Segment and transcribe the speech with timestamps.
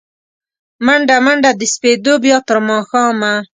[0.85, 3.33] مڼډه، منډه د سپېدو، بیا تر ماښامه